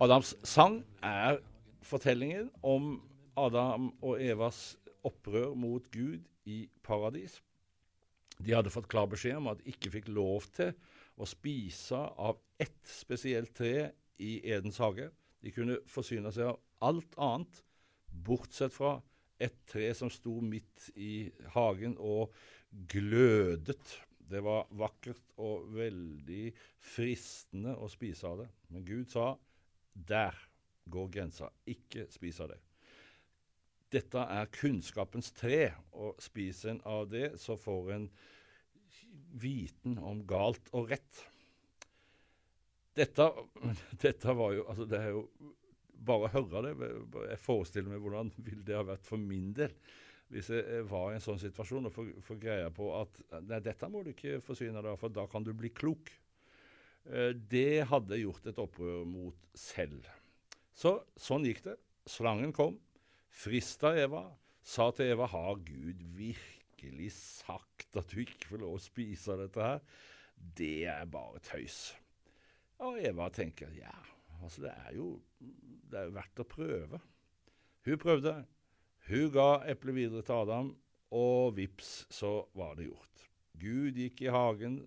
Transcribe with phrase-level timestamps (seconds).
[0.00, 1.42] Adams sang er
[1.84, 2.94] fortellingen om
[3.36, 7.34] Adam og Evas opprør mot Gud i paradis.
[8.40, 10.72] De hadde fått klar beskjed om at de ikke fikk lov til
[11.20, 15.10] å spise av ett spesielt tre i Edens hage.
[15.44, 17.60] De kunne forsyne seg av alt annet,
[18.10, 18.96] bortsett fra
[19.40, 22.34] et tre som sto midt i hagen og
[22.92, 23.96] glødet.
[24.30, 26.50] Det var vakkert og veldig
[26.92, 28.50] fristende å spise av det.
[28.70, 29.32] Men Gud sa
[29.94, 30.36] der
[30.90, 31.48] går grensa.
[31.70, 32.60] Ikke spis av det.
[33.90, 38.06] Dette er kunnskapens tre, og spiser en av det, så får en
[39.40, 41.24] viten om galt og rett.
[42.94, 43.26] Dette,
[44.04, 45.24] dette var jo Altså, det er jo
[46.00, 46.86] Bare høre det
[47.28, 49.74] Jeg forestiller meg hvordan vil det ha vært for min del
[50.30, 53.16] hvis jeg var i en sånn situasjon og får greie på at
[53.48, 56.12] nei, dette må du ikke forsyne deg av, for da kan du bli klok.
[57.10, 60.06] Eh, det hadde gjort et opprør mot selv.
[60.70, 61.74] Så sånn gikk det.
[62.06, 62.78] Slangen kom,
[63.42, 64.22] frista Eva,
[64.62, 69.66] sa til Eva har Gud virkelig sagt at du ikke får lov å spise dette
[69.66, 69.82] her?
[70.38, 71.90] Det er bare tøys.
[72.86, 73.92] Og Eva tenker ja,
[74.40, 75.10] altså det er jo
[75.90, 77.02] det er jo verdt å prøve.
[77.86, 78.34] Hun prøvde.
[79.10, 80.72] Hun ga eplet videre til Adam,
[81.10, 83.24] og vips, så var det gjort.
[83.60, 84.80] Gud gikk i hagen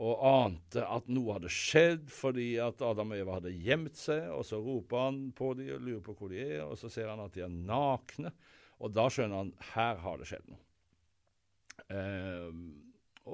[0.00, 4.30] og ante at noe hadde skjedd fordi at Adam og Eva hadde gjemt seg.
[4.32, 7.10] Og så roper han på dem og lurer på hvor de er, og så ser
[7.12, 8.32] han at de er nakne.
[8.80, 10.62] Og da skjønner han her har det skjedd noe.
[11.90, 12.69] Um,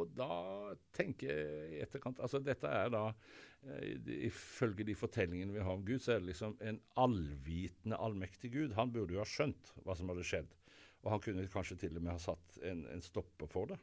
[0.07, 3.97] og da tenker jeg i etterkant Altså dette er da eh,
[4.29, 8.77] Ifølge de fortellingene vi har om Gud, så er det liksom en allvitende, allmektig Gud.
[8.79, 10.57] Han burde jo ha skjønt hva som hadde skjedd.
[11.05, 13.79] Og han kunne kanskje til og med ha satt en, en stopper for det.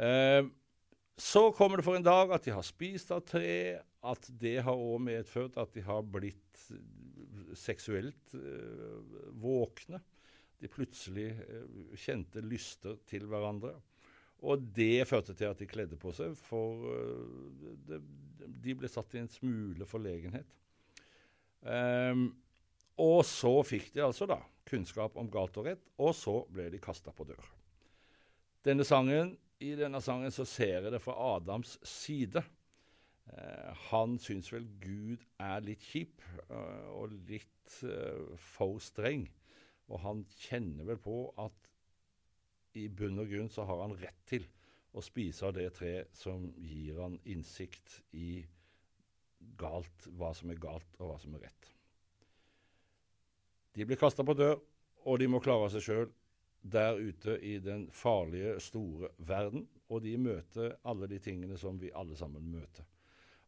[0.00, 0.42] Eh,
[1.16, 4.74] så kommer det for en dag at de har spist av tre, at det har
[4.74, 8.98] òg medført at de har blitt eh, seksuelt eh,
[9.38, 10.02] våkne.
[10.58, 13.76] De plutselig eh, kjente lyster til hverandre.
[14.44, 17.94] Og det førte til at de kledde på seg, for uh,
[18.64, 20.50] de ble satt i en smule forlegenhet.
[21.64, 22.26] Um,
[23.00, 24.38] og så fikk de altså da
[24.68, 27.48] kunnskap om galt og rett, og så ble de kasta på dør.
[28.64, 29.34] Denne sangen
[29.64, 32.42] i denne sangen så ser jeg det fra Adams side.
[33.30, 39.26] Uh, han syns vel Gud er litt kjip uh, og litt uh, for streng.
[39.88, 41.73] Og han kjenner vel på at
[42.78, 44.46] i bunn og grunn så har han rett til
[44.94, 48.44] å spise av det treet som gir han innsikt i
[49.58, 51.70] galt, hva som er galt, og hva som er rett.
[53.74, 54.60] De blir kasta på dør,
[55.04, 56.12] og de må klare seg sjøl
[56.64, 59.66] der ute i den farlige, store verden.
[59.92, 62.86] Og de møter alle de tingene som vi alle sammen møter.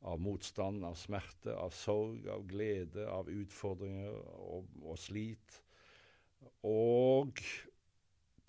[0.06, 5.62] Av motstand, av smerte, av sorg, av glede, av utfordringer og, og slit.
[6.68, 7.40] Og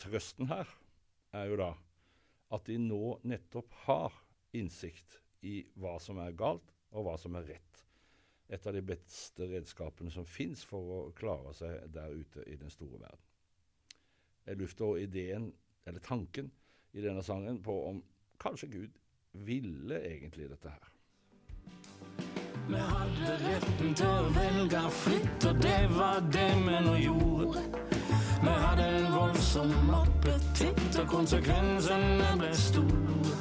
[0.02, 0.70] trøsten her
[1.36, 1.72] er jo da
[2.56, 4.14] at de nå nettopp har
[4.56, 7.82] innsikt i hva som er galt, og hva som er rett.
[8.48, 12.72] Et av de beste redskapene som fins for å klare seg der ute i den
[12.72, 13.26] store verden.
[14.48, 15.50] Jeg lufter ideen,
[15.84, 16.48] eller tanken,
[16.96, 18.00] i denne sangen på om
[18.40, 19.02] kanskje Gud
[19.46, 20.94] ville egentlig dette her.
[22.68, 27.67] Vi hadde retten til å velge fritt, og det var det vi nå gjorde.
[31.08, 33.36] Konsekvensene ble store.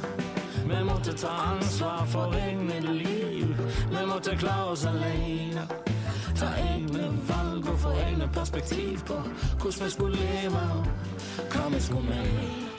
[0.67, 3.55] Vi måtte ta ansvar for egne liv,
[3.89, 5.67] vi måtte klare oss alene.
[6.39, 9.19] Ta egne valg og få egne perspektiv på
[9.61, 10.65] hvordan vi skulle leve,
[11.51, 12.76] hva vi skulle mene.